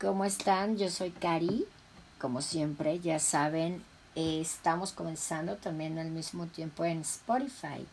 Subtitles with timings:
[0.00, 0.76] ¿Cómo están?
[0.76, 1.66] Yo soy Cari.
[2.20, 3.82] Como siempre, ya saben,
[4.14, 7.84] estamos comenzando también al mismo tiempo en Spotify.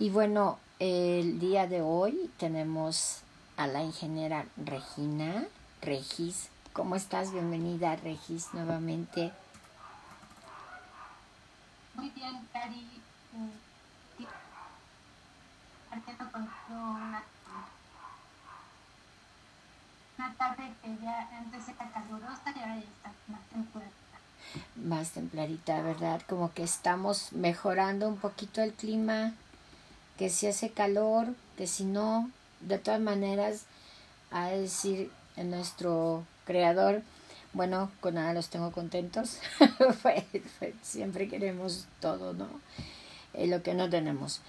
[0.00, 3.20] Y bueno, el día de hoy tenemos
[3.56, 5.44] a la ingeniera Regina
[5.80, 6.48] Regis.
[6.72, 7.30] ¿Cómo estás?
[7.30, 9.30] Bienvenida, Regis, nuevamente.
[11.94, 12.80] Muy bien, Cari.
[13.34, 14.26] Eh,
[16.70, 17.22] una
[20.30, 23.92] tarde que ya antes era calurosa y ahora ya está más templadita.
[24.76, 26.22] Más templadita, ¿verdad?
[26.28, 29.32] Como que estamos mejorando un poquito el clima,
[30.18, 33.64] que si hace calor, que si no, de todas maneras,
[34.30, 37.02] a decir nuestro creador,
[37.52, 39.38] bueno, con nada los tengo contentos.
[40.82, 42.48] siempre queremos todo, ¿no?
[43.34, 44.40] Eh, lo que no tenemos.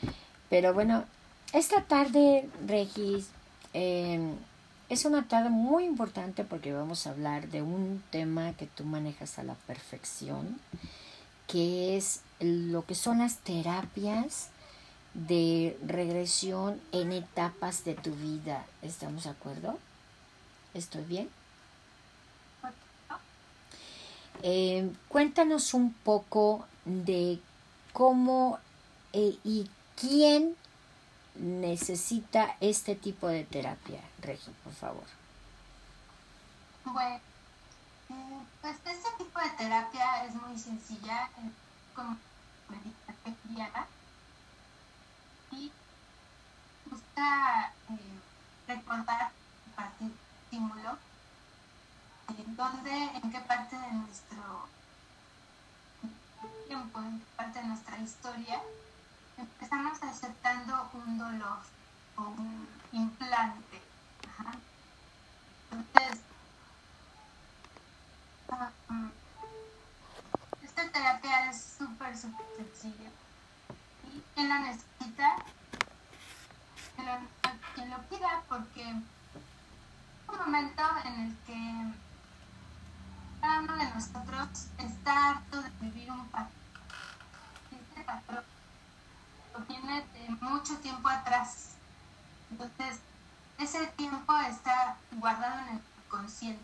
[0.49, 1.05] Pero bueno,
[1.53, 3.27] esta tarde, Regis,
[3.73, 4.19] eh,
[4.89, 9.39] es una tarde muy importante porque vamos a hablar de un tema que tú manejas
[9.39, 10.59] a la perfección,
[11.47, 14.49] que es lo que son las terapias
[15.13, 18.65] de regresión en etapas de tu vida.
[18.81, 19.77] ¿Estamos de acuerdo?
[20.73, 21.29] ¿Estoy bien?
[24.41, 27.39] Eh, cuéntanos un poco de
[27.93, 28.59] cómo
[29.13, 30.55] eh, y quién
[31.35, 35.03] necesita este tipo de terapia, Regi, por favor?
[36.85, 37.19] Bueno,
[38.61, 41.29] pues este tipo de terapia es muy sencilla,
[41.95, 42.17] como
[42.69, 43.87] meditación guiada
[45.51, 45.71] y
[46.89, 48.19] busca eh,
[48.67, 49.31] recordar
[49.75, 50.11] partir
[50.43, 50.97] estímulo
[52.37, 54.67] en dónde, en qué parte de nuestro
[56.67, 58.61] tiempo, en qué parte de nuestra historia
[59.37, 61.59] empezamos aceptando un dolor
[62.17, 63.81] o un implante.
[65.71, 66.19] Entonces,
[68.89, 69.09] um,
[70.61, 73.09] esta terapia es súper, súper sencilla.
[74.13, 75.37] Y quien la necesita,
[77.75, 81.93] quien lo, pida, porque un momento en el que
[83.41, 86.51] cada uno de nosotros está harto de vivir un patrón.
[88.05, 88.43] Patrón
[89.61, 91.69] viene de mucho tiempo atrás.
[92.51, 92.99] Entonces,
[93.57, 96.63] ese tiempo está guardado en el consciente.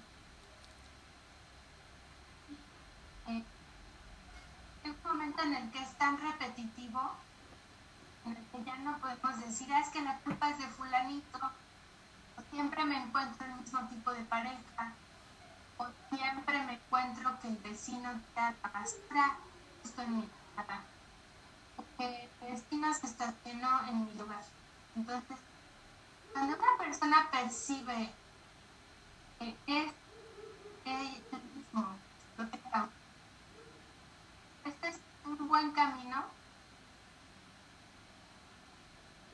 [3.27, 3.43] Eh,
[4.85, 7.15] un momento en el que es tan repetitivo,
[8.25, 11.39] en el que ya no podemos decir, ah, es que la culpa es de fulanito,
[12.37, 14.93] o siempre me encuentro el mismo tipo de pareja,
[15.77, 19.37] o siempre me encuentro que el vecino te arrastra
[19.83, 20.81] esto en mi casa
[21.99, 24.41] que destino se estacionó en mi lugar.
[24.95, 25.37] Entonces,
[26.31, 28.13] cuando una persona percibe
[29.37, 29.93] que es
[30.85, 31.95] el mismo
[34.65, 36.23] este es un buen camino,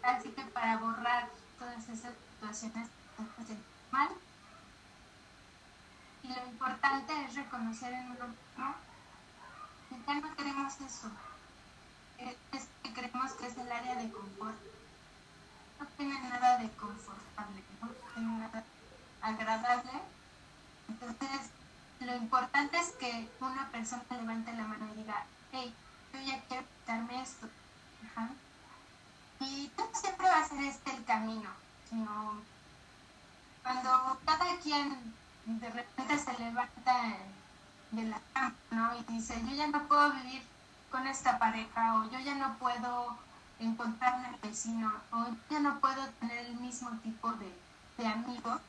[0.01, 2.89] así que para borrar todas esas situaciones
[3.37, 3.57] que se
[3.91, 4.09] mal,
[6.23, 8.75] y lo importante es reconocer en uno mismo
[9.89, 11.11] que ya no queremos eso
[12.19, 14.55] es que creemos que es el área de confort.
[15.79, 18.63] No tiene nada de confortable, no tiene nada
[19.55, 20.01] agradable.
[20.87, 21.49] Entonces,
[21.99, 25.73] lo importante es que una persona levante la mano y diga, hey,
[26.13, 27.47] yo ya quiero quitarme esto.
[29.39, 31.49] Y no siempre va a ser este el camino,
[31.89, 32.41] sino
[33.63, 35.13] cuando cada quien
[35.45, 37.17] de repente se levanta
[37.91, 38.97] de la cama ¿no?
[38.97, 40.43] y dice, yo ya no puedo vivir
[40.91, 43.17] con esta pareja o yo ya no puedo
[43.59, 47.53] encontrarme al vecino o ya no puedo tener el mismo tipo de,
[47.97, 48.61] de amigos.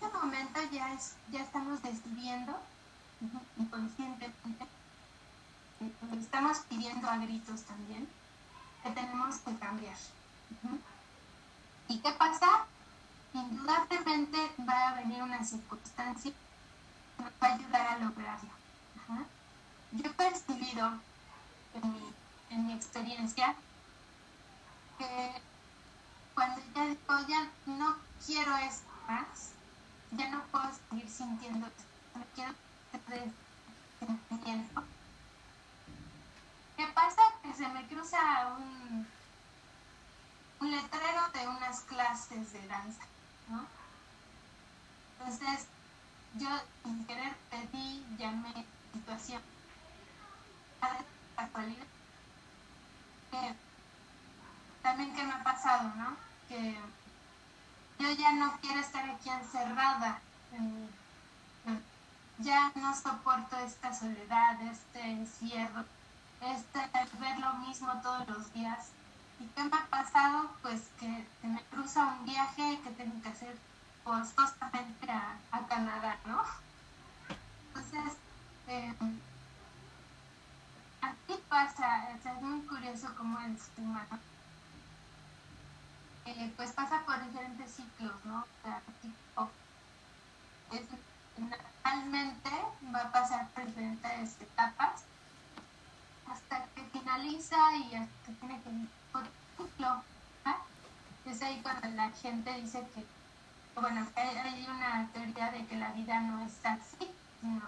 [0.00, 2.58] En ese momento ya, es, ya estamos decidiendo
[3.58, 4.66] inconscientemente,
[6.20, 8.06] estamos pidiendo a gritos también
[8.82, 9.96] que tenemos que cambiar.
[11.88, 12.66] ¿Y qué pasa?
[13.32, 16.32] Indudablemente va a venir una circunstancia
[17.16, 18.56] que nos va a ayudar a lograrlo
[19.92, 20.92] yo he percibido
[21.74, 22.12] en mi,
[22.50, 23.54] en mi experiencia
[24.98, 25.42] que
[26.34, 29.52] cuando ya digo, ya no quiero esto más,
[30.12, 31.82] ya no puedo seguir sintiendo esto,
[32.14, 32.52] no quiero
[33.98, 34.84] sentimiento.
[36.76, 37.22] ¿Qué pasa?
[37.42, 38.18] Que se me cruza
[38.58, 39.06] un,
[40.60, 43.04] un letrero de unas clases de danza,
[43.48, 43.66] ¿no?
[45.18, 45.66] Entonces,
[46.34, 46.48] yo
[46.84, 49.42] sin querer pedí, llamé situación
[54.82, 56.16] también que me ha pasado, ¿no?
[56.48, 56.78] Que
[57.98, 60.20] yo ya no quiero estar aquí encerrada.
[62.38, 65.84] ya no soporto esta soledad, este encierro,
[66.42, 66.80] este
[67.18, 68.88] ver lo mismo todos los días.
[69.40, 70.50] ¿Y qué me ha pasado?
[70.62, 73.56] Pues que me cruza un viaje que tengo que hacer
[74.04, 76.42] costosamente a, a Canadá, ¿no?
[77.68, 78.18] Entonces,
[78.68, 78.94] eh,
[81.00, 84.18] aquí pasa, es muy curioso cómo el ser humano
[86.26, 88.40] eh, pues pasa por diferentes ciclos, ¿no?
[88.40, 89.50] O sea, tipo,
[92.96, 95.02] va a pasar por diferentes etapas
[96.30, 98.70] hasta que finaliza y hasta que tiene que
[99.12, 99.22] por
[99.56, 100.02] ciclo.
[101.26, 103.04] Es ahí cuando la gente dice que,
[103.80, 107.62] bueno, hay una teoría de que la vida no es así, sino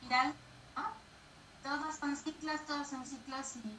[0.00, 0.34] viral,
[0.76, 0.84] ¿no?
[1.64, 3.76] Todos son ciclos, todos son ciclos y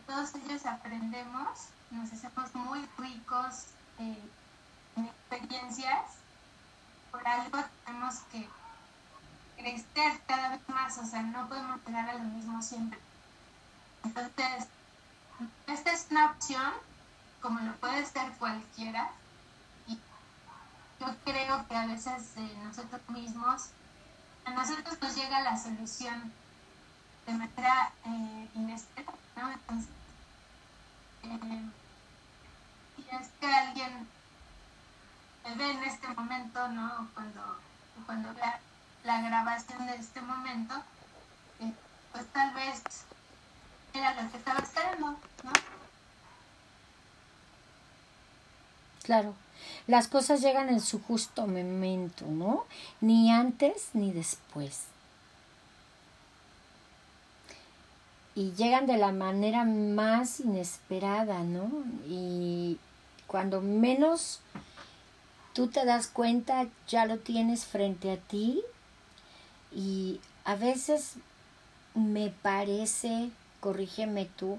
[0.00, 3.66] todos ellos aprendemos nos hacemos muy ricos
[3.98, 4.18] eh,
[4.96, 6.04] en experiencias,
[7.10, 8.48] por algo tenemos que
[9.56, 12.98] crecer cada vez más, o sea, no podemos llegar a lo mismo siempre.
[14.04, 14.66] Entonces,
[15.66, 16.72] esta es una opción,
[17.40, 19.10] como lo puede ser cualquiera,
[19.86, 19.98] y
[21.00, 22.34] yo creo que a veces
[22.64, 23.68] nosotros mismos,
[24.44, 26.32] a nosotros nos llega la solución
[27.26, 29.50] de manera eh, inesperada, ¿no?
[29.52, 29.88] Entonces,
[31.24, 31.62] eh,
[32.98, 34.08] y es que alguien
[35.44, 37.08] me ve en este momento, ¿no?
[37.14, 37.40] Cuando,
[38.06, 38.60] cuando vea
[39.04, 40.74] la grabación de este momento,
[41.60, 41.72] eh,
[42.12, 42.82] pues tal vez
[43.94, 45.52] era lo que estaba esperando, ¿no?
[49.02, 49.34] Claro,
[49.86, 52.66] las cosas llegan en su justo momento, ¿no?
[53.00, 54.86] Ni antes ni después.
[58.36, 61.70] Y llegan de la manera más inesperada, ¿no?
[62.06, 62.78] Y
[63.26, 64.40] cuando menos
[65.54, 68.62] tú te das cuenta, ya lo tienes frente a ti
[69.74, 71.14] y a veces
[71.94, 73.30] me parece,
[73.60, 74.58] corrígeme tú,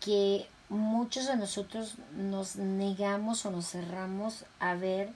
[0.00, 5.08] que muchos de nosotros nos negamos o nos cerramos a ver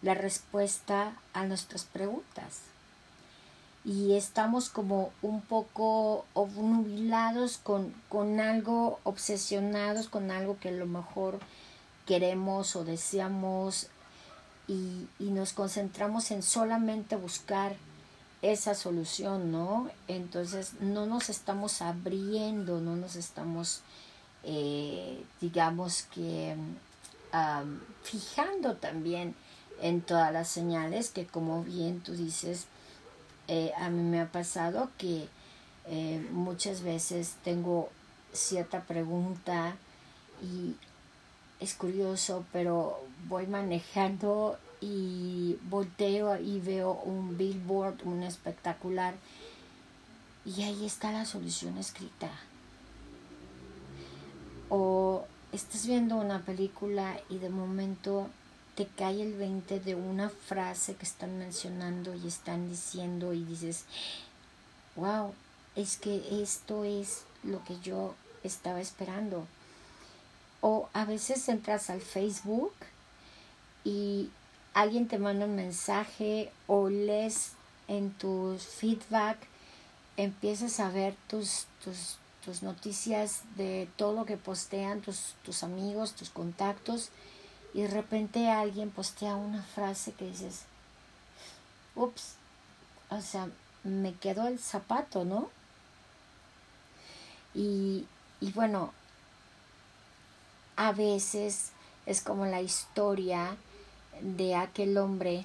[0.00, 2.60] la respuesta a nuestras preguntas
[3.86, 10.86] y estamos como un poco obnubilados con, con algo, obsesionados con algo que a lo
[10.86, 11.38] mejor
[12.04, 13.86] queremos o deseamos
[14.66, 17.76] y, y nos concentramos en solamente buscar
[18.42, 19.88] esa solución, ¿no?
[20.08, 23.82] Entonces no nos estamos abriendo, no nos estamos,
[24.42, 26.56] eh, digamos que,
[28.02, 29.34] fijando también
[29.82, 32.66] en todas las señales que como bien tú dices,
[33.48, 35.28] eh, a mí me ha pasado que
[35.86, 37.90] eh, muchas veces tengo
[38.32, 39.76] cierta pregunta
[40.42, 40.74] y
[41.60, 49.14] es curioso, pero voy manejando y volteo y veo un billboard, un espectacular,
[50.44, 52.30] y ahí está la solución escrita.
[54.68, 58.28] O estás viendo una película y de momento
[58.76, 63.84] te cae el 20 de una frase que están mencionando y están diciendo y dices,
[64.96, 65.32] wow,
[65.74, 68.14] es que esto es lo que yo
[68.44, 69.46] estaba esperando.
[70.60, 72.74] O a veces entras al Facebook
[73.82, 74.28] y
[74.74, 77.52] alguien te manda un mensaje o lees
[77.88, 79.38] en tus feedback,
[80.18, 86.12] empiezas a ver tus, tus, tus noticias de todo lo que postean tus, tus amigos,
[86.12, 87.08] tus contactos
[87.76, 90.62] y de repente alguien postea una frase que dices,
[91.94, 92.36] ups,
[93.10, 93.50] o sea,
[93.84, 95.50] me quedó el zapato, ¿no?
[97.54, 98.06] Y,
[98.40, 98.94] y bueno,
[100.76, 101.72] a veces
[102.06, 103.58] es como la historia
[104.22, 105.44] de aquel hombre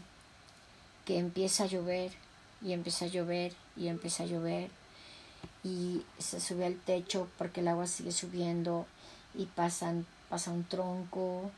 [1.04, 2.14] que empieza a llover
[2.62, 4.72] y empieza a llover y empieza a llover
[5.66, 8.86] y se sube al techo porque el agua sigue subiendo
[9.36, 11.52] y pasa un tronco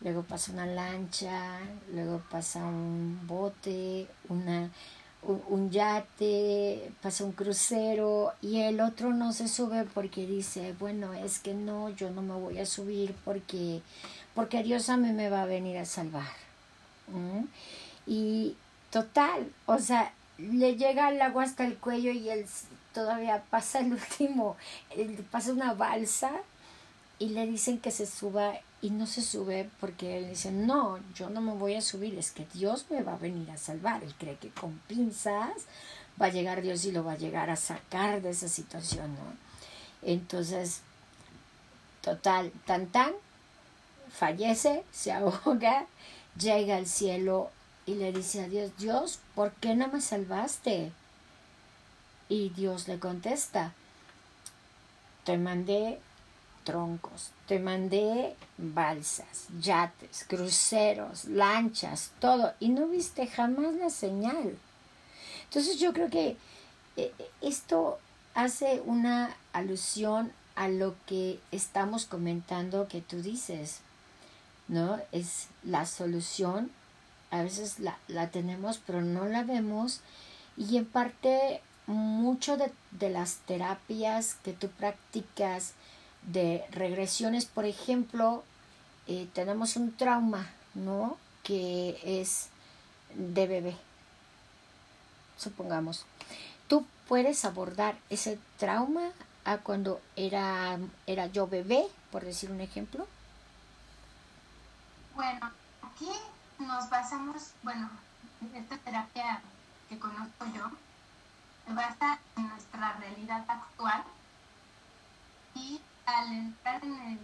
[0.00, 1.58] luego pasa una lancha,
[1.92, 4.70] luego pasa un bote, una,
[5.22, 11.38] un, yate, pasa un crucero y el otro no se sube porque dice, bueno, es
[11.38, 13.80] que no, yo no me voy a subir porque,
[14.34, 16.28] porque Dios a mí me va a venir a salvar.
[18.06, 18.56] Y
[18.90, 22.46] total, o sea, le llega el agua hasta el cuello y él
[22.94, 24.56] todavía pasa el último,
[25.30, 26.30] pasa una balsa
[27.18, 31.30] y le dicen que se suba y no se sube porque él dice, no, yo
[31.30, 34.04] no me voy a subir, es que Dios me va a venir a salvar.
[34.04, 35.64] Él cree que con pinzas
[36.20, 39.48] va a llegar Dios y lo va a llegar a sacar de esa situación, ¿no?
[40.02, 40.80] Entonces,
[42.02, 43.12] total, tan tan,
[44.10, 45.86] fallece, se ahoga,
[46.38, 47.50] llega al cielo
[47.84, 50.92] y le dice a Dios, Dios, ¿por qué no me salvaste?
[52.28, 53.72] Y Dios le contesta,
[55.24, 55.98] te mandé
[56.68, 64.58] troncos, te mandé balsas, yates, cruceros, lanchas, todo, y no viste jamás la señal.
[65.44, 66.36] Entonces yo creo que
[66.98, 67.10] eh,
[67.40, 67.98] esto
[68.34, 73.78] hace una alusión a lo que estamos comentando que tú dices,
[74.68, 75.00] ¿no?
[75.10, 76.70] Es la solución,
[77.30, 80.02] a veces la, la tenemos pero no la vemos
[80.58, 85.72] y en parte mucho de, de las terapias que tú practicas
[86.22, 88.44] de regresiones, por ejemplo,
[89.06, 91.16] eh, tenemos un trauma, ¿no?
[91.42, 92.48] Que es
[93.14, 93.76] de bebé,
[95.36, 96.04] supongamos
[96.68, 99.10] tú puedes abordar ese trauma
[99.44, 103.08] a cuando era, era yo bebé, por decir un ejemplo?
[105.14, 105.50] Bueno,
[105.82, 106.10] aquí
[106.58, 107.88] nos basamos, bueno,
[108.54, 109.40] esta terapia
[109.88, 110.70] que conozco yo,
[111.66, 114.04] se basa en nuestra realidad actual
[115.54, 115.80] y
[116.16, 117.18] al entrar en el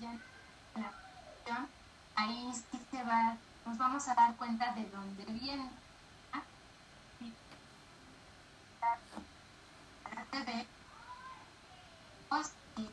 [0.00, 1.68] ya en la
[2.16, 5.70] ahí sí se va, nos vamos a dar cuenta de dónde viene
[10.44, 10.66] ve
[12.74, 12.90] si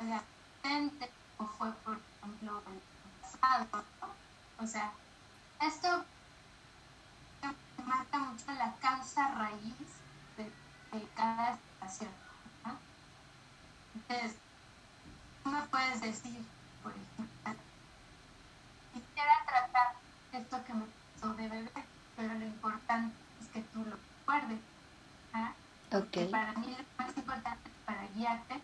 [0.00, 2.80] el accidente o fue por ejemplo el
[3.22, 3.84] pasado
[4.58, 4.92] o sea
[5.62, 6.04] esto
[7.84, 9.74] marca mucho la causa raíz
[10.36, 10.50] de,
[11.14, 12.10] cada situación
[13.94, 14.36] entonces
[15.44, 16.44] tú me puedes decir
[16.82, 17.62] por ejemplo
[18.92, 19.94] quisiera tratar
[20.32, 21.70] esto que me pasó de bebé
[22.16, 24.60] pero lo importante es que tú lo recuerdes
[26.08, 26.28] Okay.
[26.28, 28.60] Para mí lo más importante para guiarte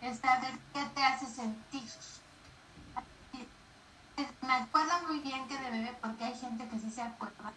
[0.00, 1.88] es saber qué te hace sentir.
[4.42, 7.52] Me acuerdo muy bien que de bebé, porque hay gente que sí se acuerda.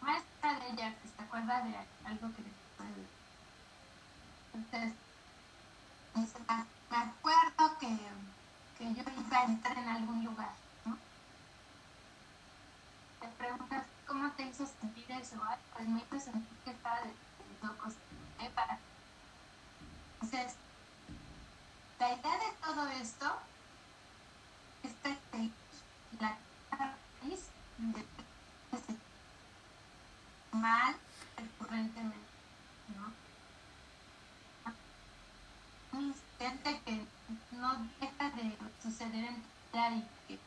[0.00, 2.50] Maestra de ella que se acuerda de algo que le
[4.54, 4.94] Entonces,
[6.14, 7.88] me acuerdo que,
[8.78, 10.52] que yo iba a entrar en algún lugar,
[10.84, 10.96] ¿no?
[13.20, 15.36] Te preguntas, ¿cómo te hizo sentir eso?
[15.74, 16.53] pues me hizo sentir
[36.44, 37.06] Que
[37.52, 39.98] no deja de suceder en
[40.28, 40.38] y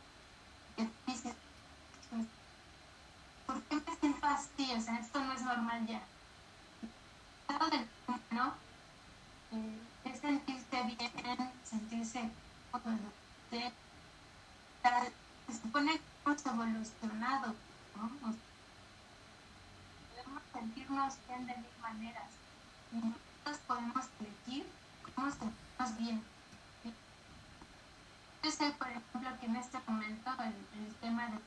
[0.75, 1.34] que, dices,
[2.12, 2.27] pues,
[3.48, 4.72] ¿por qué me siento así?
[4.74, 6.01] O sea, esto no es normal ya.
[7.48, 7.88] Todo del
[8.30, 8.54] ¿no?
[9.54, 12.30] Eh, es sentirse bien, sentirse
[13.50, 13.72] de,
[15.48, 17.56] se supone que hemos evolucionado,
[17.96, 18.36] ¿no?
[20.12, 22.30] podemos sentirnos bien de mil maneras
[22.92, 24.66] y nosotros podemos elegir
[25.16, 26.24] cómo sentirnos bien.
[28.44, 31.39] Yo sé, por ejemplo, que en este momento el, el tema de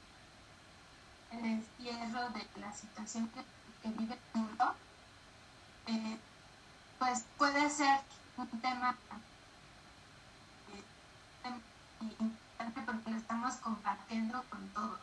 [1.39, 3.45] el encierro de situación que,
[3.89, 4.75] vive el mundo,
[5.87, 6.19] eh,
[6.99, 8.01] pues puede ser
[8.37, 8.95] un tema
[10.73, 10.85] eh,
[12.21, 15.01] importante porque lo estamos compartiendo con todos.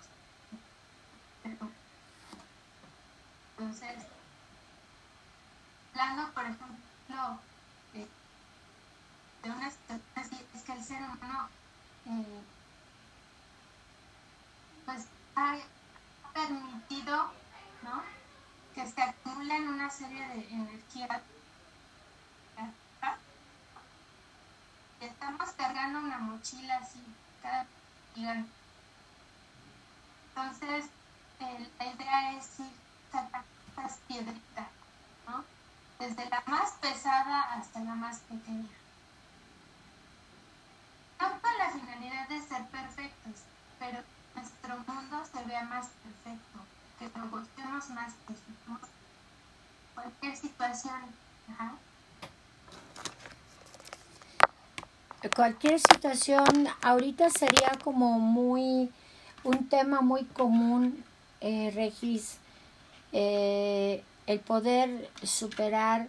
[3.58, 4.06] entonces,
[5.94, 7.40] plano, por ejemplo,
[7.96, 8.08] eh,
[9.44, 11.50] de una situación así, es que el ser humano,
[14.86, 15.06] pues,
[15.36, 15.64] hay
[16.34, 17.32] permitido
[17.84, 18.04] ¿no?
[18.76, 21.22] que se acumulen serie de energías.
[25.00, 27.03] Estamos cargando una mochila así,
[27.41, 27.65] cada
[28.15, 28.50] gigante.
[30.29, 30.86] Entonces,
[31.79, 32.72] la idea es ir
[33.12, 34.67] sacando estas piedritas.
[36.00, 38.70] Desde la más pesada hasta la más pequeña.
[41.20, 43.41] No con la finalidad de ser perfectos,
[43.79, 44.03] pero
[44.36, 46.60] nuestro mundo se vea más perfecto,
[47.00, 48.34] que lo gustemos más, que
[49.98, 50.94] cualquier situación.
[55.36, 58.92] Cualquier situación ahorita sería como muy
[59.44, 61.04] un tema muy común,
[61.42, 62.38] eh, Regis,
[63.12, 66.08] eh, el poder superar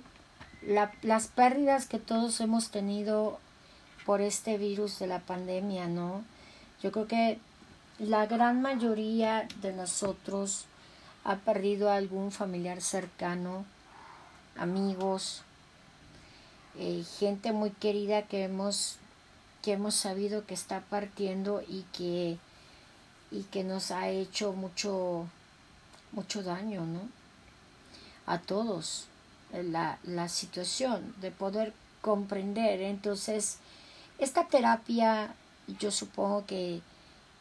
[0.62, 3.38] la, las pérdidas que todos hemos tenido
[4.04, 6.22] por este virus de la pandemia, ¿no?
[6.82, 7.38] Yo creo que
[7.98, 10.66] la gran mayoría de nosotros
[11.24, 13.64] ha perdido a algún familiar cercano,
[14.58, 15.42] amigos,
[16.78, 18.98] eh, gente muy querida que hemos
[19.62, 22.38] que hemos sabido que está partiendo y que,
[23.30, 25.26] y que nos ha hecho mucho,
[26.12, 27.00] mucho daño, ¿no?
[28.26, 29.06] A todos,
[29.52, 31.72] la, la situación de poder
[32.02, 32.82] comprender.
[32.82, 33.58] Entonces,
[34.18, 35.34] esta terapia,
[35.80, 36.80] yo supongo que,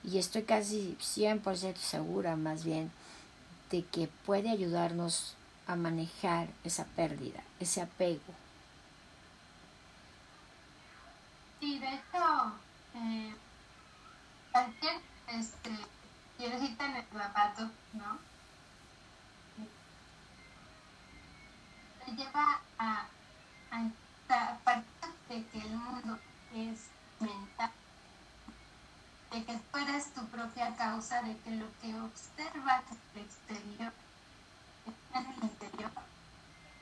[0.03, 2.91] y estoy casi 100% segura más bien,
[3.69, 5.35] de que puede ayudarnos
[5.67, 8.33] a manejar esa pérdida, ese apego.
[11.59, 12.53] Sí, de hecho,
[12.95, 13.35] eh,
[14.51, 15.69] cualquier este,
[16.85, 18.17] en el zapato, ¿no?
[22.05, 23.07] Te lleva a,
[23.71, 26.17] a, partir de que el mundo
[26.53, 26.79] es
[27.19, 27.71] mental,
[29.31, 29.77] de que tú
[30.13, 33.93] tu propia causa, de que lo que observas en el exterior
[34.85, 35.91] está en el interior,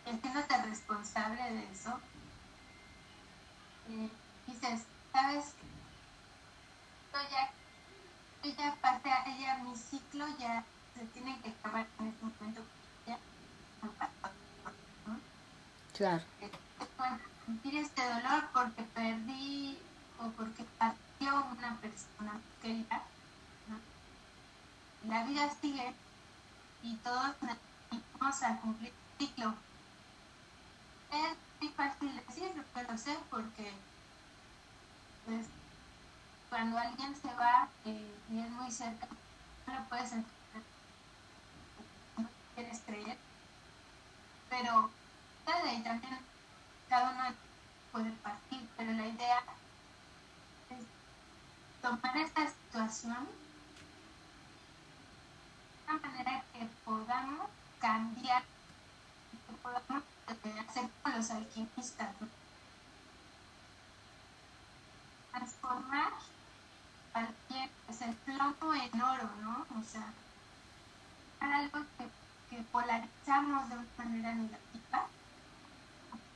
[0.06, 0.54] haciéndote
[1.26, 2.00] responsable de eso.
[3.90, 4.10] Eh,
[4.48, 5.46] dices, ¿sabes?
[7.14, 7.52] Yo ya,
[8.44, 10.64] yo ya pasé a ella, mi ciclo ya
[10.94, 12.62] se tiene que acabar en este momento.
[13.06, 13.18] Ya
[15.94, 16.24] Claro.
[16.98, 19.78] Bueno, sentir este dolor porque perdí
[20.20, 23.02] o porque partió una persona querida.
[23.70, 25.10] ¿no?
[25.10, 25.94] La vida sigue
[26.84, 27.36] y todos
[28.20, 29.56] vamos a cumplir el ciclo.
[31.76, 33.72] Fácil decirlo, pero sé porque
[35.26, 35.46] pues,
[36.50, 39.08] cuando alguien se va eh, y es muy cerca,
[39.68, 40.64] no lo puedes entender,
[42.18, 43.18] no quieres creer,
[44.50, 44.90] pero
[45.74, 46.18] y también
[46.90, 47.36] cada uno
[47.92, 49.44] puede partir, pero la idea
[50.70, 50.86] es
[51.82, 53.28] tomar esta situación
[55.86, 57.48] de una manera que podamos
[57.80, 58.44] cambiar,
[61.32, 62.10] alquimistas,
[65.32, 66.14] transformar
[68.06, 69.66] el plomo en oro, ¿no?
[69.80, 70.14] O sea,
[71.40, 75.08] algo que, que polarizamos de una manera negativa,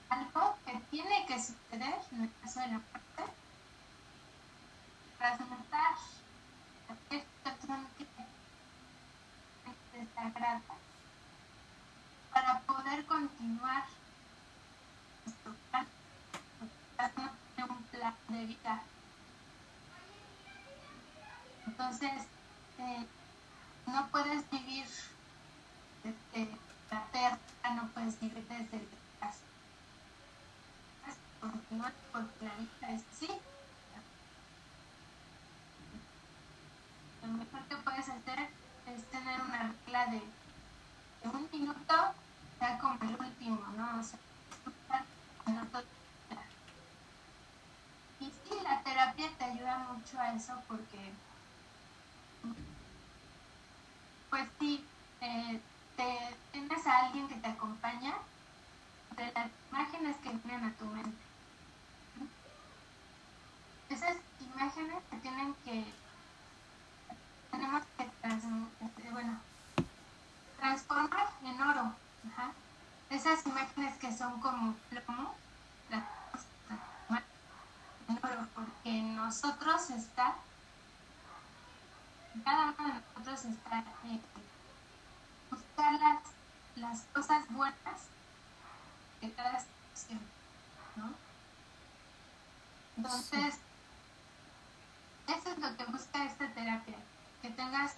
[0.10, 3.34] algo que tiene que suceder en el caso de la muerte,
[5.18, 5.96] transmutar
[6.88, 8.08] cualquier situación que
[10.00, 10.62] desagrada
[12.34, 13.84] para poder continuar
[15.26, 15.88] nuestro plan,
[18.30, 18.39] un
[21.68, 22.12] entonces,
[22.80, 23.06] eh,
[23.86, 24.86] no puedes vivir
[26.04, 26.50] desde
[26.90, 27.38] la tierra,
[27.76, 28.88] no puedes vivir desde el
[29.20, 29.40] casa.
[31.40, 33.30] Continuar porque la vida es así.
[37.22, 38.50] Lo mejor que puedes hacer
[38.88, 40.22] es tener una regla de,
[41.22, 41.96] de un minuto,
[42.58, 44.00] sea como el último, ¿no?
[44.00, 44.20] O sea,
[48.20, 51.12] y sí, la terapia te ayuda mucho a eso porque
[54.30, 54.86] pues sí,
[55.22, 55.60] eh,
[55.98, 58.14] te, tienes a alguien que te acompaña
[59.18, 61.18] de las imágenes que vienen a tu mente.
[63.90, 65.84] Esas imágenes que tienen que,
[67.52, 69.40] tenemos que este, bueno,
[70.60, 71.94] transformar en oro.
[73.10, 75.34] Esas imágenes que son como plomo,
[75.90, 76.04] las
[78.10, 80.34] en oro, porque nosotros está
[82.44, 84.20] cada uno de nosotros está eh,
[85.52, 86.24] buscar las,
[86.78, 88.00] las, cosas buenas
[89.22, 90.20] de cada situación,
[90.96, 91.14] ¿no?
[92.98, 93.56] Entonces,
[95.28, 96.98] eso es lo que busca esta terapia,
[97.44, 97.94] que tengas,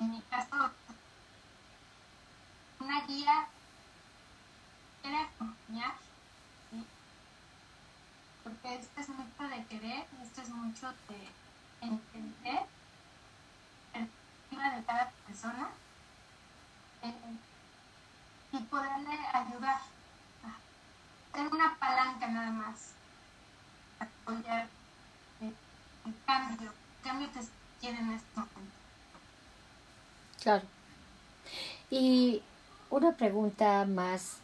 [0.00, 0.70] en mi caso,
[2.78, 3.48] una guía
[5.02, 5.92] que acompañar,
[6.70, 6.86] ¿sí?
[8.42, 9.09] porque esto es
[9.70, 11.28] querer, esto es mucho de
[11.80, 12.66] entender
[13.94, 15.68] el perspectiva de cada persona
[17.02, 17.14] eh,
[18.52, 19.80] y poderle ayudar.
[21.32, 22.90] Ser una palanca nada más
[24.00, 24.66] apoyar
[25.40, 25.52] eh,
[26.04, 26.72] el cambio,
[27.04, 28.74] cambio que se quiere en este momento.
[30.42, 30.64] Claro.
[31.88, 32.42] Y
[32.90, 34.38] una pregunta más,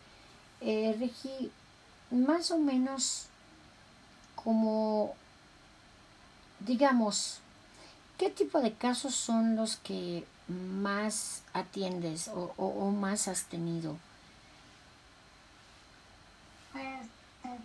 [0.61, 1.51] eh, Regi,
[2.11, 3.27] más o menos
[4.47, 5.17] como
[6.61, 7.41] digamos,
[8.17, 13.97] ¿qué tipo de casos son los que más atiendes o, más has tenido?
[16.73, 17.07] Pues
[17.43, 17.59] eh,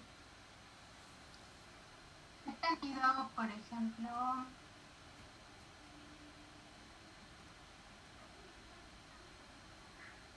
[2.48, 4.10] he tenido, por ejemplo,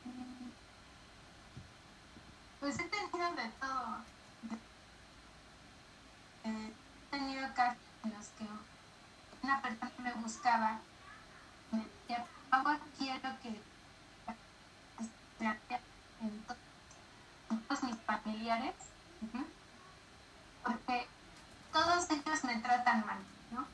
[0.05, 0.51] mm,
[2.61, 4.14] pues he tenido de todo.
[9.43, 10.81] Una persona me buscaba,
[11.71, 13.61] me decía, por favor, quiero que
[16.21, 16.45] en
[17.69, 18.75] todos mis familiares,
[20.63, 21.07] porque
[21.73, 23.19] todos ellos me tratan mal,
[23.51, 23.67] ¿no?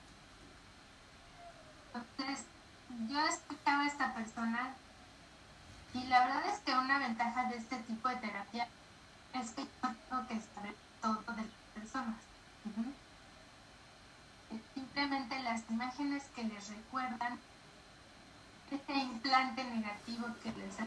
[1.94, 2.44] Entonces,
[3.08, 4.74] yo escuchaba a esta persona
[5.94, 8.68] y la verdad es que una ventaja de este tipo de terapia
[9.34, 12.29] es que yo tengo que saber todo de las personas.
[14.74, 17.38] Simplemente las imágenes que les recuerdan
[18.70, 20.86] ese implante negativo que les hace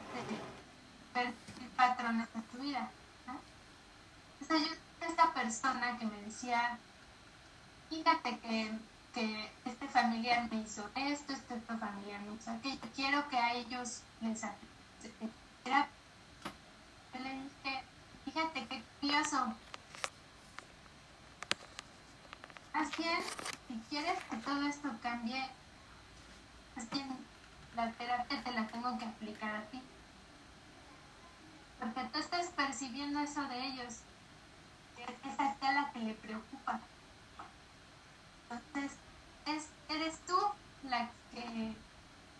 [1.13, 1.33] ver
[1.75, 2.89] patrones de tu vida.
[3.27, 3.39] ¿no?
[4.41, 6.77] Entonces yo esta persona que me decía,
[7.89, 8.71] fíjate que,
[9.13, 13.53] que este familiar me hizo esto, este otro familiar me hizo aquello, quiero que a
[13.53, 14.41] ellos les
[15.63, 15.89] terapia.
[17.13, 17.83] Yo le dije,
[18.25, 19.53] fíjate qué curioso.
[22.73, 23.19] Más bien,
[23.67, 25.47] si quieres que todo esto cambie,
[26.75, 27.17] más bien
[27.75, 29.81] la terapia te la tengo que aplicar a ti.
[31.79, 33.99] Porque tú estás percibiendo eso de ellos.
[34.97, 36.79] Es a la que le preocupa.
[38.49, 38.97] Entonces,
[39.45, 40.37] es, eres tú
[40.83, 41.73] la que,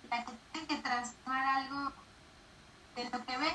[0.10, 1.92] la que tiene que transformar algo
[2.96, 3.54] de lo que ve.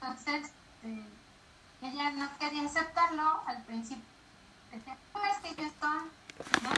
[0.00, 0.50] Entonces,
[0.84, 1.08] eh,
[1.82, 4.04] ella no quería aceptarlo al principio.
[4.70, 6.10] Decía, no es que ellos son,
[6.62, 6.70] ¿no?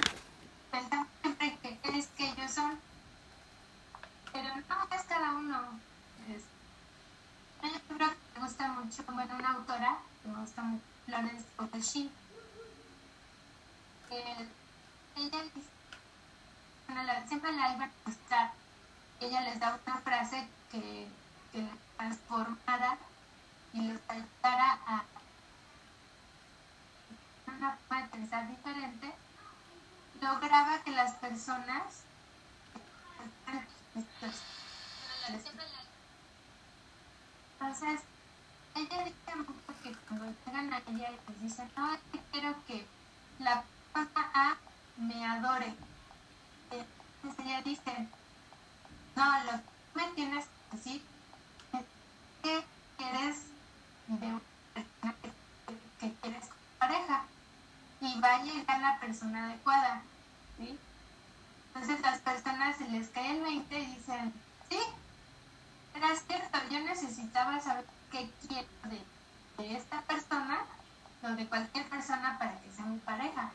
[0.70, 2.78] Pensamos siempre que es que ellos son.
[4.32, 5.60] Pero no, es cada uno.
[6.28, 6.42] Es,
[7.60, 12.10] que me gusta mucho, bueno, una autora que me gusta mucho, Florence Potoshin.
[14.10, 14.48] Eh,
[15.16, 15.68] ella dice,
[16.88, 18.62] bueno, siempre la iba a mostrar
[19.22, 21.06] ella les da una frase que,
[21.52, 21.64] que
[21.96, 22.98] transformara
[23.72, 25.04] y los ayudara a
[27.46, 29.12] una forma de pensar diferente,
[30.20, 32.04] lograba que las personas
[37.58, 38.00] entonces
[38.74, 41.96] ella dice mucho que cuando llegan a ella y les dicen no,
[42.30, 42.86] quiero que
[43.38, 44.56] la persona A
[44.96, 45.74] me adore
[46.70, 48.08] entonces ella dice
[49.16, 49.62] no, lo que
[49.94, 51.02] me tienes que decir
[51.72, 51.84] es
[52.42, 52.64] que
[52.96, 53.36] quieres
[54.08, 54.40] de una
[54.74, 55.14] persona
[56.00, 56.44] que, quieres
[56.78, 57.24] pareja
[58.00, 60.02] y va a llegar la persona adecuada.
[60.58, 60.78] ¿sí?
[61.68, 64.32] Entonces las personas se les cae el 20 y dicen,
[64.68, 64.78] sí,
[65.94, 70.60] era cierto, yo necesitaba saber qué quiero de, de esta persona
[71.22, 73.50] o de cualquier persona para que sea mi pareja.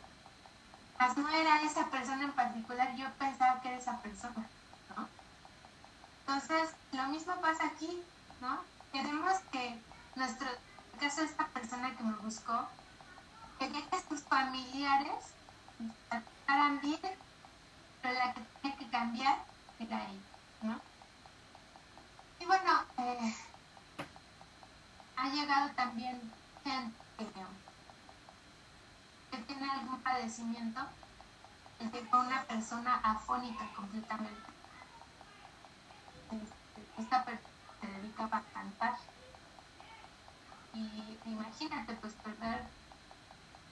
[1.16, 4.48] No era esa persona en particular, yo pensaba que era esa persona.
[6.22, 8.02] Entonces, lo mismo pasa aquí,
[8.42, 8.60] ¿no?
[8.92, 9.80] Queremos que
[10.16, 10.48] nuestro,
[11.00, 12.68] caso esta persona que me buscó,
[13.60, 15.26] que que sus familiares
[16.10, 17.00] trataran bien,
[18.02, 19.38] pero la que tiene que cambiar
[19.80, 20.22] era ella,
[20.62, 20.82] ¿no?
[22.40, 23.36] Y bueno, eh,
[25.18, 26.22] ha llegado también
[26.64, 27.28] gente que,
[29.46, 30.82] tiene algún padecimiento,
[31.80, 34.58] que una persona afónica completamente
[36.98, 37.48] esta persona
[37.80, 38.98] se dedica a cantar.
[40.74, 42.66] Y imagínate, pues perder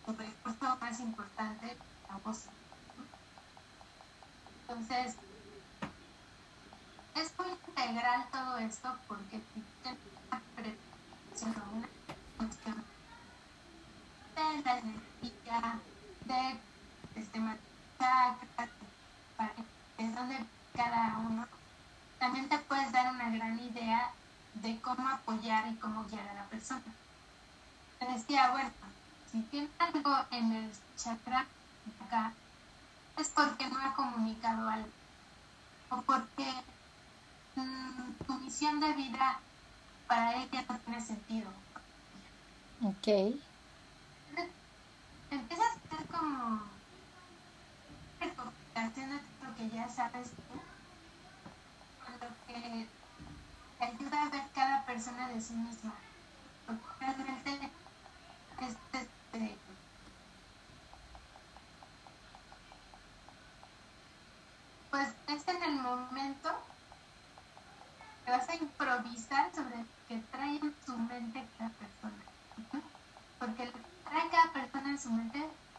[0.08, 1.78] el recurso más importante,
[2.10, 2.44] la voz.
[4.62, 5.16] Entonces,
[7.16, 9.98] es muy integral todo esto porque tiene
[11.74, 11.88] una
[12.38, 12.84] cuestión
[14.36, 15.80] de la energía,
[16.26, 16.60] de
[17.16, 17.40] este,
[19.98, 21.48] es donde cada uno
[22.20, 24.12] también te puedes dar una gran idea
[24.56, 26.82] de cómo apoyar y cómo guiar a la persona.
[28.00, 28.72] Te decía, bueno,
[29.36, 31.46] si tiene algo en el chakra
[32.06, 32.32] acá,
[33.18, 34.88] es porque no ha comunicado algo.
[35.90, 36.54] O porque
[37.56, 39.40] mm, tu misión de vida
[40.08, 41.50] para ella no tiene sentido.
[42.82, 43.08] Ok.
[45.32, 46.62] Empiezas a hacer como
[48.22, 50.62] recopilación lo que ya sabes tú
[52.48, 52.88] que
[53.84, 55.94] ayuda a ver cada persona de sí misma.
[56.66, 57.70] Porque realmente
[58.62, 59.58] este,
[64.90, 66.50] pues es en el momento
[68.24, 72.24] que vas a improvisar sobre que trae en su mente cada persona.
[73.40, 74.54] Porque lo que trae cada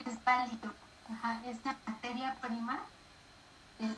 [0.07, 0.73] es válido.
[1.11, 2.81] Ajá, es la materia prima
[3.79, 3.97] del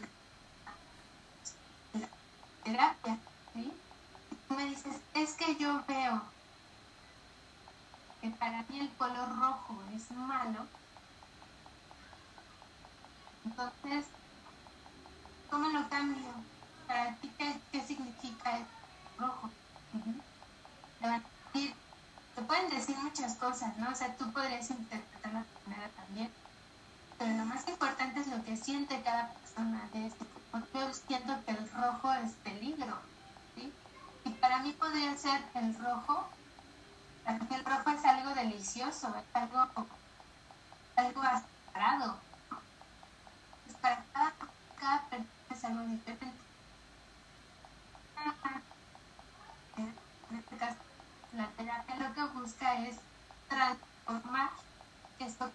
[2.64, 3.18] terapia,
[3.54, 3.72] ¿sí?
[4.46, 6.22] Tú me dices, es que yo veo
[8.20, 10.66] que para mí el color rojo es malo,
[13.44, 14.04] Entonces,
[15.50, 16.30] ¿cómo lo cambio?
[16.86, 18.66] Para ti, ¿qué, significa el
[19.18, 19.50] rojo?
[22.34, 23.90] te pueden decir muchas cosas, ¿no?
[23.90, 26.30] O sea, tú podrías interpretar la manera también.
[27.18, 30.24] Pero lo más importante es lo que siente cada persona de esto.
[30.52, 32.98] Porque yo siento que el rojo es peligro.
[34.24, 36.28] Y para mí podría ser el rojo,
[37.24, 39.66] para mí el rojo es algo delicioso, es algo,
[40.96, 42.18] algo aspirado.
[43.68, 44.32] Es para cada,
[44.78, 46.38] cada persona es algo diferente.
[50.30, 50.76] En este caso,
[51.32, 52.96] la terapia lo que busca es
[53.48, 54.50] transformar
[55.18, 55.50] esto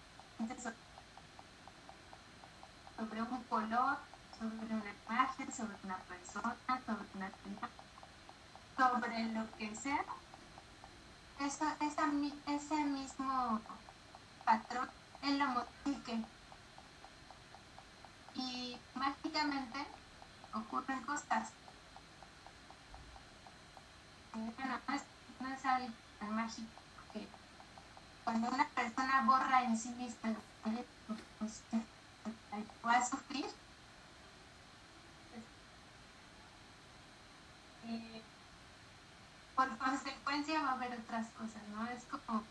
[2.98, 3.98] sobre un color,
[4.40, 4.93] sobre una
[5.56, 7.70] sobre una persona, sobre una actividad,
[8.78, 10.04] sobre lo que sea.
[11.40, 12.12] Eso, esa,
[12.48, 13.62] ese mismo
[14.46, 14.90] patrón
[15.24, 16.20] él lo modifique.
[18.36, 19.86] Y mágicamente
[20.54, 21.50] ocurren cosas.
[24.34, 24.80] Bueno,
[25.40, 26.68] no es algo tan mágico
[27.14, 27.28] que
[28.24, 31.62] cuando una persona borra en sí misma pues,
[32.86, 33.46] va a sufrir.
[37.86, 38.22] Eh,
[39.56, 39.78] por
[40.42, 41.86] va a haber otras cosas, ¿no?
[41.88, 42.44] Es como,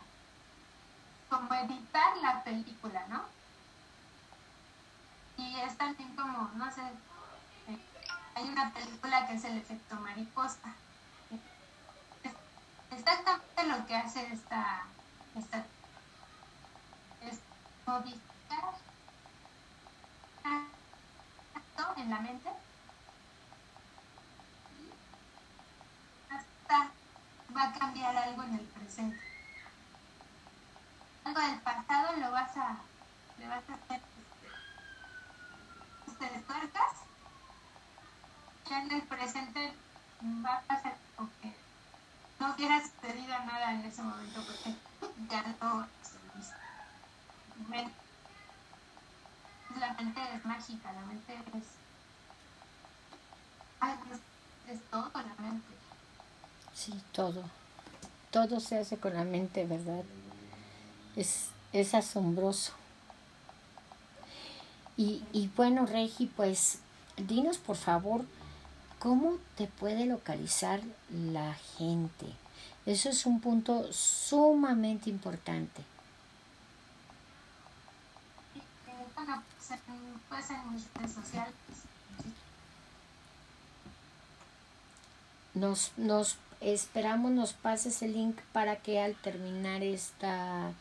[1.29, 3.23] como editar la película, ¿no?
[5.37, 7.79] Y es también como, no sé, eh,
[8.35, 10.73] hay una película que es el efecto mariposa
[12.91, 14.83] exactamente lo que hace esta,
[15.35, 15.57] esta
[17.21, 17.39] es
[17.85, 18.75] modificar
[21.97, 22.49] en la mente
[27.63, 29.19] a cambiar algo en el presente.
[31.23, 32.77] Algo del pasado lo vas a,
[33.39, 34.01] le vas a hacer
[36.07, 36.91] ustedes tuercas.
[38.69, 39.73] Ya en el presente
[40.45, 41.55] va a pasar porque
[42.39, 44.75] no hubiera sucedido nada en ese momento porque
[45.29, 45.87] ya no
[49.79, 51.63] la mente es mágica, la mente es,
[54.71, 55.82] es, todo la mente.
[56.83, 57.43] Sí, todo.
[58.31, 60.03] Todo se hace con la mente, ¿verdad?
[61.15, 62.73] Es, es asombroso.
[64.97, 66.79] Y, y bueno, Regi, pues
[67.17, 68.25] dinos por favor
[69.03, 70.79] ¿Cómo te puede localizar
[71.11, 72.25] la gente?
[72.85, 75.83] Eso es un punto sumamente importante.
[80.29, 81.53] pues en mis redes sociales.
[85.53, 90.71] Nos, nos esperamos, nos pases el link para que al terminar esta,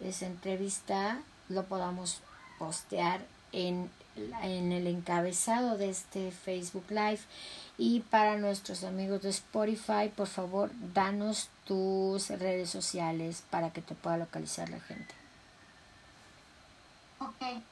[0.00, 2.20] esta entrevista lo podamos
[2.58, 3.20] postear
[3.52, 3.90] en
[4.42, 7.20] en el encabezado de este Facebook Live.
[7.78, 13.94] Y para nuestros amigos de Spotify, por favor, danos tus redes sociales para que te
[13.94, 15.14] pueda localizar la gente.
[17.18, 17.62] Ok,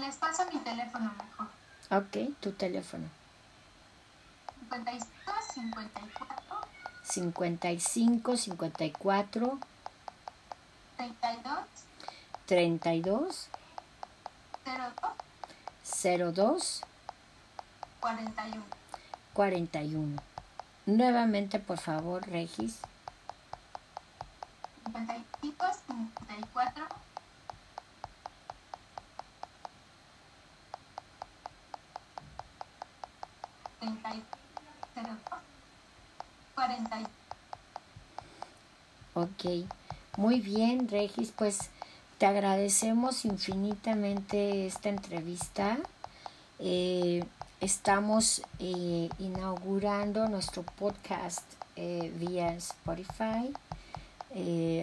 [0.00, 1.48] les paso mi teléfono mejor.
[1.90, 3.04] Ok, tu teléfono.
[4.70, 6.68] 55, 54.
[7.02, 9.58] 55, 54.
[10.96, 11.64] 32.
[12.46, 13.48] 32.
[14.64, 16.32] 02.
[16.32, 16.82] 02
[18.00, 18.62] 41.
[19.34, 20.22] 41.
[20.86, 22.78] Nuevamente, por favor, Regis.
[24.84, 26.98] 55, 54.
[36.58, 36.98] 40.
[39.14, 39.68] Ok,
[40.16, 41.70] muy bien, Regis, pues
[42.18, 45.78] te agradecemos infinitamente esta entrevista.
[46.58, 47.24] Eh,
[47.60, 51.44] estamos eh, inaugurando nuestro podcast
[51.76, 53.54] eh, vía Spotify.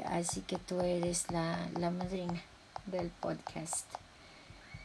[0.05, 2.41] así que tú eres la, la madrina
[2.85, 3.85] del podcast.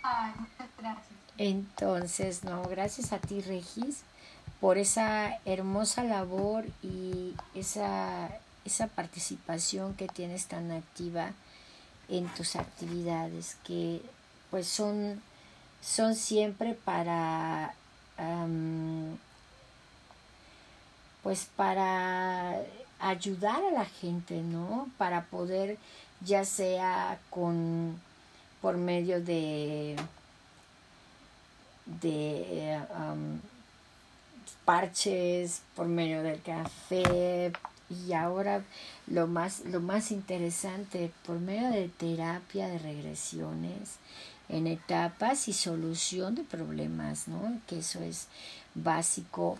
[0.02, 1.20] Ay, muchas gracias.
[1.38, 4.02] Entonces, no, gracias a ti, Regis,
[4.60, 8.30] por esa hermosa labor y esa,
[8.64, 11.30] esa participación que tienes tan activa
[12.08, 14.02] en tus actividades que
[14.50, 15.22] pues son,
[15.80, 17.74] son siempre para
[21.22, 22.60] pues para
[22.98, 24.88] ayudar a la gente, ¿no?
[24.98, 25.78] Para poder
[26.20, 28.00] ya sea con
[28.60, 29.96] por medio de
[31.86, 32.78] de
[34.70, 37.50] parches, por medio del café,
[37.88, 38.62] y ahora
[39.08, 43.96] lo más, lo más interesante, por medio de terapia de regresiones
[44.48, 47.60] en etapas y solución de problemas, ¿no?
[47.66, 48.28] Que eso es
[48.76, 49.58] básico.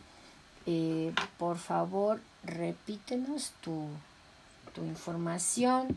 [0.66, 3.88] Eh, por favor, repítenos tu,
[4.77, 5.88] tu información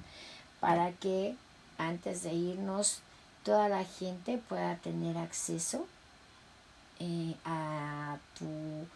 [0.59, 1.35] para que
[1.77, 3.01] antes de irnos
[3.43, 5.85] toda la gente pueda tener acceso
[6.99, 8.87] eh, a tu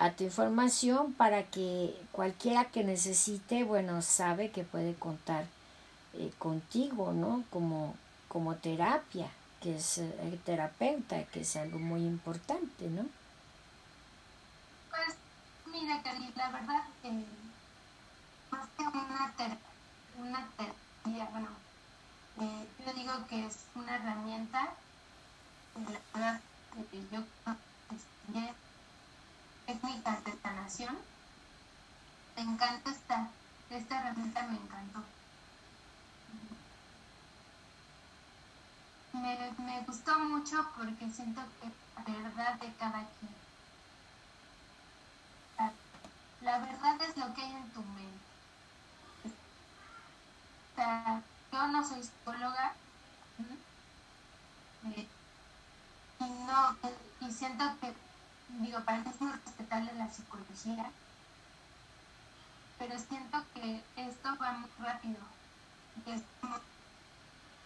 [0.00, 5.44] a tu información para que cualquiera que necesite, bueno, sabe que puede contar
[6.14, 7.44] eh, contigo, ¿no?
[7.50, 7.94] Como,
[8.26, 9.28] como terapia,
[9.60, 13.04] que es el terapeuta, que es algo muy importante, ¿no?
[14.88, 15.16] Pues,
[15.70, 17.26] mira, Cari, la verdad, eh,
[18.50, 19.34] más que una,
[20.18, 21.48] una terapia, bueno,
[22.40, 24.72] eh, yo digo que es una herramienta,
[25.74, 26.40] la verdad,
[26.90, 27.22] que yo
[29.66, 30.98] técnicas de sanación.
[32.36, 33.28] Me encanta esta,
[33.70, 35.04] esta herramienta, me encantó.
[39.12, 43.40] Me, me gustó mucho porque siento que la verdad de cada quien.
[46.42, 48.20] La, verdad es lo que hay en tu mente.
[51.52, 52.72] Yo no soy psicóloga
[56.20, 56.76] y no
[57.20, 57.94] y siento que
[58.58, 60.90] digo, es muy respetable la psicología,
[62.78, 65.18] pero siento que esto va muy rápido.
[66.06, 66.56] Es como,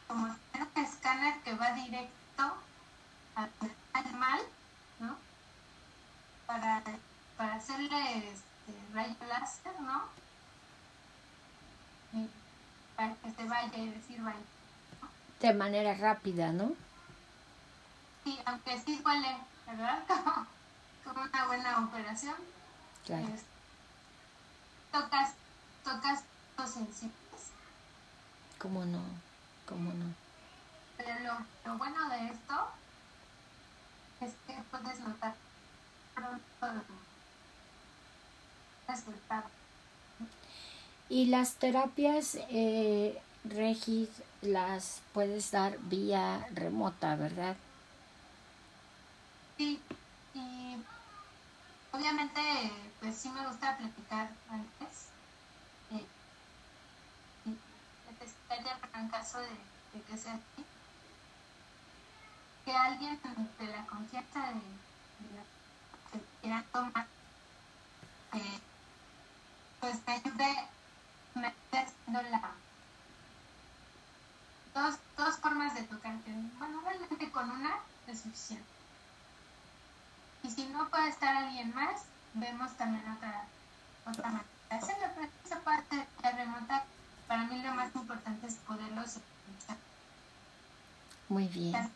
[0.08, 2.54] como un escáner que va directo
[3.36, 4.40] al, mal,
[5.00, 5.16] ¿no?
[6.46, 6.82] Para,
[7.36, 10.02] para hacerle este, rayo láser, ¿no?
[12.12, 12.28] Y
[12.96, 14.36] para que se vaya y decir vaya.
[15.40, 16.72] De manera rápida, ¿no?
[18.24, 20.02] Sí, aunque sí huele, ¿verdad?
[21.04, 22.34] con una buena operación.
[23.04, 23.28] Claro.
[24.90, 25.34] tocas,
[25.84, 26.22] tocas
[26.56, 27.12] los sensibles.
[28.58, 29.02] ¿Cómo no?
[29.66, 30.06] ¿Cómo no?
[30.96, 32.68] Pero lo, lo bueno de esto
[34.20, 35.34] es que puedes notar
[36.14, 36.84] pronto
[38.88, 39.44] resultado.
[41.08, 44.08] Y las terapias, eh, Regis,
[44.40, 47.56] las puedes dar vía remota, ¿verdad?
[49.56, 49.80] Sí,
[50.34, 50.76] y
[51.92, 52.40] obviamente,
[53.00, 55.08] pues sí me gusta platicar antes.
[55.92, 56.06] Eh,
[58.80, 59.48] para en caso de,
[60.08, 60.64] que sea así,
[62.64, 63.20] que alguien
[63.58, 64.54] de la confianza de,
[65.36, 65.44] la
[66.10, 67.06] que quiera tomar,
[68.32, 68.60] eh,
[69.80, 70.68] pues me ayude,
[71.34, 72.54] me haciendo la
[74.74, 76.14] dos, dos formas de tocar.
[76.58, 78.73] Bueno, realmente con una es suficiente.
[80.44, 82.02] Y si no puede estar alguien más,
[82.34, 83.46] vemos también otra,
[84.06, 85.06] otra manera de hacerlo.
[85.14, 86.84] Pero esa parte de remota,
[87.26, 89.78] para mí lo más importante es poderlos escuchar.
[91.30, 91.90] Muy bien.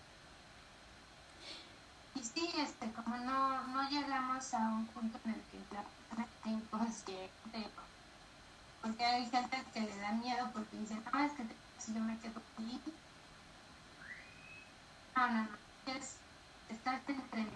[2.14, 6.24] Y sí, este, como no, no llegamos a un punto en el que la persona
[6.24, 7.70] está inconsciente,
[8.80, 11.44] porque hay gente que le da miedo porque dice, no, es que
[11.78, 12.80] si yo me quedo aquí.
[15.14, 15.48] No, no, no.
[15.92, 16.14] Es
[16.70, 17.46] estar entre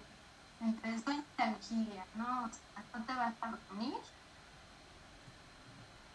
[0.62, 2.44] entre sueño y vigilia, ¿no?
[2.44, 3.98] O sea, no te vas a dormir.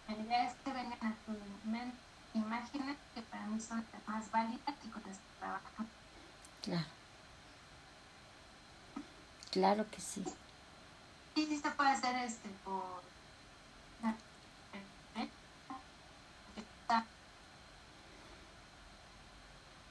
[0.07, 1.97] La idea es que vengan a tu mente
[2.33, 5.86] imágenes que para mí son las más válidas y con las que trabajo.
[6.62, 6.86] Claro.
[9.51, 10.23] Claro que sí.
[11.36, 13.07] Sí, sí se puede hacer este por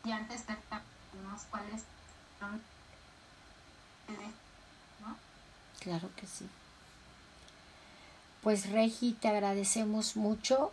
[0.06, 0.44] y antes
[1.12, 1.82] unos cuáles
[2.38, 2.62] son
[5.86, 6.44] Claro que sí.
[8.42, 10.72] Pues Regi, te agradecemos mucho.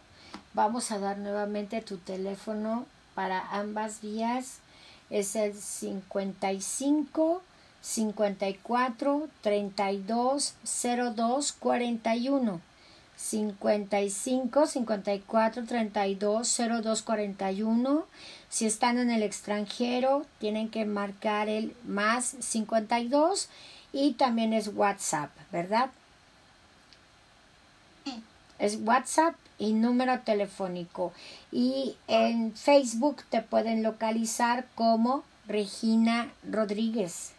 [0.56, 4.58] Vamos a dar nuevamente tu teléfono para ambas vías.
[5.12, 7.44] Es el 55
[7.80, 10.56] 54 32
[11.16, 12.62] 02 41.
[13.16, 18.06] 55 54 32 02 41.
[18.50, 23.50] Si están en el extranjero, tienen que marcar el más 52
[23.94, 25.92] y también es WhatsApp, ¿verdad?
[28.60, 31.14] Es WhatsApp y número telefónico.
[31.52, 37.34] Y en Facebook te pueden localizar como Regina Rodríguez.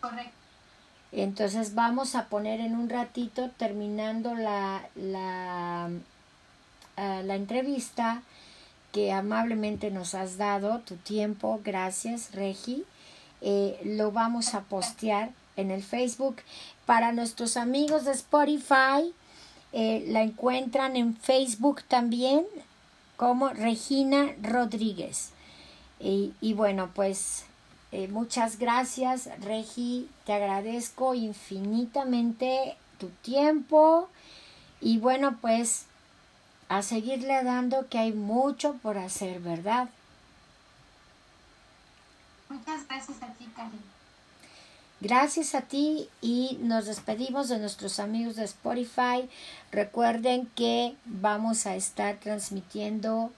[0.00, 0.32] Correcto.
[1.12, 5.88] Entonces vamos a poner en un ratito, terminando la, la,
[6.96, 8.22] ah, la entrevista
[8.92, 11.60] que amablemente nos has dado, tu tiempo.
[11.64, 12.84] Gracias, Regi.
[13.42, 16.36] Eh, lo vamos a postear en el Facebook.
[16.86, 19.12] Para nuestros amigos de Spotify,
[19.72, 22.46] Eh, la encuentran en Facebook también
[23.16, 25.32] como Regina Rodríguez.
[26.00, 27.44] Y, bueno, pues
[27.92, 30.08] eh, muchas gracias, Regi.
[30.24, 34.08] Te agradezco infinitamente tu tiempo.
[34.80, 35.84] Y bueno, pues
[36.68, 39.88] a seguirle dando que hay mucho por hacer, ¿verdad?
[42.66, 43.46] Gracias a ti.
[45.00, 49.28] Gracias a ti y nos despedimos de nuestros amigos de Spotify.
[49.70, 53.30] Recuerden que vamos a estar transmitiendo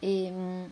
[0.00, 0.66] em,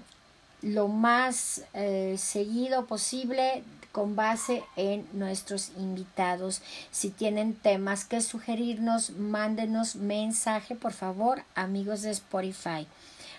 [0.63, 3.63] lo más eh, seguido posible
[3.93, 6.63] con base en nuestros invitados.
[6.91, 12.87] Si tienen temas que sugerirnos, mándenos mensaje, por favor, amigos de Spotify.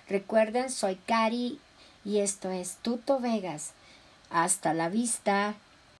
[0.07, 1.59] Recuerden, soy Cari
[2.05, 3.73] y esto es Tuto Vegas.
[4.29, 5.55] Hasta la vista.